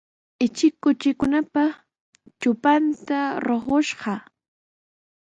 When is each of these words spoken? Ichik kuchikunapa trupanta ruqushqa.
Ichik 0.45 0.73
kuchikunapa 0.83 1.63
trupanta 2.39 3.19
ruqushqa. 3.45 4.13